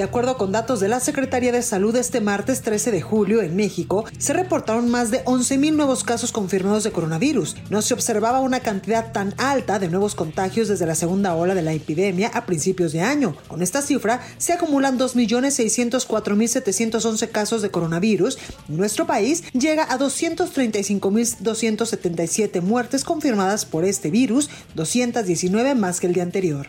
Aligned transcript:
De 0.00 0.04
acuerdo 0.04 0.38
con 0.38 0.50
datos 0.50 0.80
de 0.80 0.88
la 0.88 0.98
Secretaría 0.98 1.52
de 1.52 1.60
Salud, 1.60 1.94
este 1.94 2.22
martes 2.22 2.62
13 2.62 2.90
de 2.90 3.02
julio 3.02 3.42
en 3.42 3.54
México 3.54 4.06
se 4.16 4.32
reportaron 4.32 4.90
más 4.90 5.10
de 5.10 5.22
11.000 5.26 5.74
nuevos 5.74 6.04
casos 6.04 6.32
confirmados 6.32 6.84
de 6.84 6.90
coronavirus. 6.90 7.54
No 7.68 7.82
se 7.82 7.92
observaba 7.92 8.40
una 8.40 8.60
cantidad 8.60 9.12
tan 9.12 9.34
alta 9.36 9.78
de 9.78 9.90
nuevos 9.90 10.14
contagios 10.14 10.68
desde 10.68 10.86
la 10.86 10.94
segunda 10.94 11.34
ola 11.34 11.54
de 11.54 11.60
la 11.60 11.74
epidemia 11.74 12.30
a 12.32 12.46
principios 12.46 12.92
de 12.92 13.02
año. 13.02 13.36
Con 13.46 13.60
esta 13.60 13.82
cifra 13.82 14.22
se 14.38 14.54
acumulan 14.54 14.98
2.604.711 14.98 17.30
casos 17.30 17.60
de 17.60 17.70
coronavirus 17.70 18.38
nuestro 18.68 19.06
país 19.06 19.44
llega 19.52 19.84
a 19.84 19.98
235.277 19.98 22.62
muertes 22.62 23.04
confirmadas 23.04 23.66
por 23.66 23.84
este 23.84 24.10
virus, 24.10 24.48
219 24.76 25.74
más 25.74 26.00
que 26.00 26.06
el 26.06 26.14
día 26.14 26.22
anterior. 26.22 26.68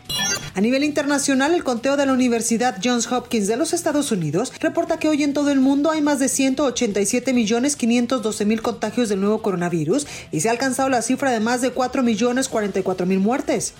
A 0.54 0.60
nivel 0.60 0.84
internacional, 0.84 1.54
el 1.54 1.64
conteo 1.64 1.96
de 1.96 2.04
la 2.04 2.12
Universidad 2.12 2.76
Johns 2.84 3.10
Hopkins 3.10 3.46
de 3.46 3.56
los 3.56 3.72
Estados 3.72 4.12
Unidos 4.12 4.52
reporta 4.60 4.98
que 4.98 5.08
hoy 5.08 5.22
en 5.22 5.32
todo 5.32 5.50
el 5.50 5.60
mundo 5.60 5.90
hay 5.90 6.02
más 6.02 6.18
de 6.18 6.28
187 6.28 7.32
millones 7.32 7.74
512 7.74 8.44
mil 8.44 8.60
contagios 8.60 9.08
del 9.08 9.20
nuevo 9.20 9.40
coronavirus 9.40 10.06
y 10.30 10.40
se 10.40 10.48
ha 10.48 10.52
alcanzado 10.52 10.90
la 10.90 11.00
cifra 11.00 11.30
de 11.30 11.40
más 11.40 11.62
de 11.62 11.70
4 11.70 12.02
millones 12.02 12.50
44 12.50 13.06
mil 13.06 13.18
muertes. 13.18 13.72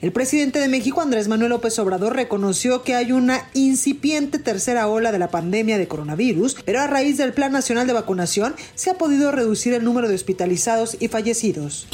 El 0.00 0.12
presidente 0.12 0.58
de 0.58 0.68
México, 0.68 1.02
Andrés 1.02 1.28
Manuel 1.28 1.50
López 1.50 1.78
Obrador, 1.78 2.16
reconoció 2.16 2.82
que 2.82 2.94
hay 2.94 3.12
una 3.12 3.50
incipiente 3.52 4.38
tercera 4.38 4.88
ola 4.88 5.12
de 5.12 5.18
la 5.18 5.28
pandemia 5.28 5.76
de 5.76 5.88
coronavirus, 5.88 6.56
pero 6.64 6.80
a 6.80 6.86
raíz 6.86 7.18
del 7.18 7.34
Plan 7.34 7.52
Nacional 7.52 7.86
de 7.86 7.92
Vacunación 7.92 8.54
se 8.74 8.88
ha 8.88 8.94
podido 8.94 9.32
reducir 9.32 9.74
el 9.74 9.84
número 9.84 10.08
de 10.08 10.14
hospitalizados 10.14 10.96
y 10.98 11.08
fallecidos. 11.08 11.86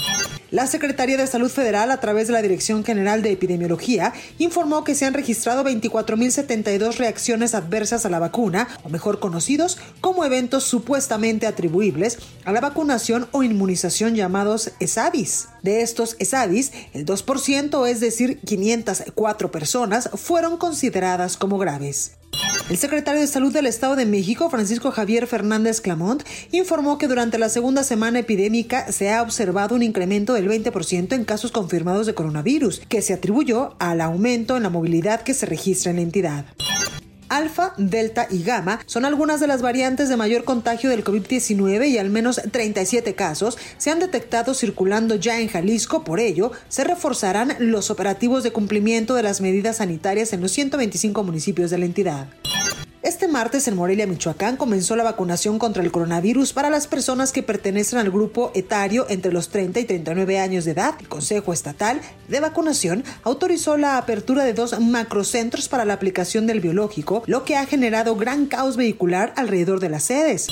La 0.53 0.67
Secretaría 0.67 1.17
de 1.17 1.27
Salud 1.27 1.51
Federal, 1.51 1.91
a 1.91 1.99
través 1.99 2.27
de 2.27 2.35
la 2.35 2.43
Dirección 2.43 2.85
General 2.85 3.23
de 3.23 3.33
Epidemiología, 3.33 4.13
informó 4.37 4.85
que 4.85 4.95
se 4.95 5.07
han 5.07 5.15
registrado 5.15 5.65
24.072 5.65 6.99
reacciones 6.99 7.55
adversas 7.55 8.05
a 8.05 8.11
la 8.11 8.19
vacuna, 8.19 8.69
o 8.85 8.91
mejor 8.91 9.19
conocidos 9.19 9.79
como 10.03 10.27
eventos 10.27 10.65
supuestamente 10.65 11.47
atribuibles 11.47 12.19
a 12.45 12.53
la 12.53 12.61
vacunación 12.61 13.29
o 13.33 13.43
inmunización 13.43 14.15
llamados 14.15 14.73
ESAVIS. 14.79 15.49
De 15.63 15.81
estos 15.81 16.17
ESAVIS, 16.19 16.73
el 16.93 17.07
2%, 17.07 17.89
es 17.89 18.01
decir, 18.01 18.39
504 18.41 19.51
personas, 19.51 20.11
fueron 20.17 20.59
consideradas 20.59 21.39
como 21.39 21.57
graves. 21.57 22.19
El 22.73 22.79
secretario 22.79 23.21
de 23.21 23.27
Salud 23.27 23.53
del 23.53 23.67
Estado 23.67 23.97
de 23.97 24.07
México, 24.07 24.49
Francisco 24.49 24.91
Javier 24.93 25.27
Fernández 25.27 25.81
Clamont, 25.81 26.23
informó 26.53 26.97
que 26.97 27.07
durante 27.07 27.37
la 27.37 27.49
segunda 27.49 27.85
semana 27.85 28.21
epidémica 28.21 28.91
se 28.91 29.13
ha 29.13 29.21
observado 29.21 29.75
un 29.75 29.83
incremento 29.83 30.33
del 30.33 30.49
20% 30.49 31.13
en 31.13 31.25
casos 31.25 31.53
confirmados 31.53 32.07
de 32.07 32.15
coronavirus, 32.15 32.81
que 32.89 33.03
se 33.03 33.13
atribuyó 33.13 33.75
al 33.79 34.01
aumento 34.01 34.57
en 34.57 34.63
la 34.63 34.71
movilidad 34.71 35.21
que 35.21 35.35
se 35.35 35.45
registra 35.45 35.91
en 35.91 35.97
la 35.97 36.03
entidad. 36.03 36.45
Alfa, 37.33 37.73
Delta 37.79 38.27
y 38.31 38.43
Gamma 38.43 38.81
son 38.85 39.07
algunas 39.07 39.41
de 39.41 39.47
las 39.47 39.63
variantes 39.63 40.11
de 40.11 40.19
mayor 40.19 40.45
contagio 40.45 40.91
del 40.91 41.03
COVID-19 41.03 41.89
y 41.89 41.97
al 41.97 42.11
menos 42.11 42.39
37 42.51 43.15
casos 43.15 43.57
se 43.79 43.91
han 43.91 44.01
detectado 44.01 44.53
circulando 44.53 45.15
ya 45.15 45.41
en 45.41 45.49
Jalisco. 45.49 46.05
Por 46.05 46.21
ello, 46.21 46.53
se 46.69 46.85
reforzarán 46.85 47.57
los 47.59 47.91
operativos 47.91 48.43
de 48.43 48.53
cumplimiento 48.53 49.15
de 49.15 49.23
las 49.23 49.41
medidas 49.41 49.79
sanitarias 49.79 50.35
en 50.35 50.43
los 50.43 50.53
125 50.53 51.25
municipios 51.25 51.71
de 51.71 51.79
la 51.79 51.87
entidad. 51.87 52.29
Martes 53.33 53.67
en 53.67 53.75
Morelia, 53.75 54.07
Michoacán, 54.07 54.57
comenzó 54.57 54.95
la 54.95 55.03
vacunación 55.03 55.59
contra 55.59 55.83
el 55.83 55.91
coronavirus 55.91 56.53
para 56.53 56.69
las 56.69 56.87
personas 56.87 57.33
que 57.33 57.43
pertenecen 57.43 57.99
al 57.99 58.11
grupo 58.11 58.53
etario 58.55 59.07
entre 59.09 59.33
los 59.33 59.49
30 59.49 59.81
y 59.81 59.85
39 59.85 60.39
años 60.39 60.67
de 60.67 60.73
edad. 60.73 60.95
El 61.01 61.09
Consejo 61.09 61.53
Estatal 61.53 62.01
de 62.29 62.41
Vacunación 62.41 63.05
autorizó 63.25 63.79
la 63.79 63.97
apertura 63.97 64.45
de 64.45 64.53
dos 64.53 64.79
macrocentros 64.79 65.69
para 65.69 65.87
la 65.87 65.95
aplicación 65.95 66.47
del 66.47 66.61
biológico, 66.61 67.23
lo 67.27 67.45
que 67.45 67.57
ha 67.57 67.65
generado 67.65 68.15
gran 68.17 68.47
caos 68.47 68.77
vehicular 68.77 69.33
alrededor 69.37 69.81
de 69.81 69.89
las 69.89 70.05
sedes. 70.05 70.49